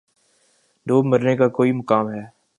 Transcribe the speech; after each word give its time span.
دوب 0.87 1.05
مرنے 1.05 1.35
کا 1.37 1.47
کوئی 1.47 1.71
مقام 1.71 2.09
ہے 2.13 2.23